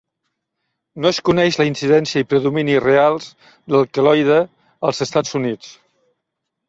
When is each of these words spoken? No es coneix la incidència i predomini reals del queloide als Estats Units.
No 1.03 1.09
es 1.13 1.19
coneix 1.27 1.59
la 1.59 1.67
incidència 1.71 2.23
i 2.25 2.27
predomini 2.31 2.79
reals 2.85 3.29
del 3.75 3.85
queloide 3.99 4.39
als 4.91 5.05
Estats 5.09 5.37
Units. 5.43 5.71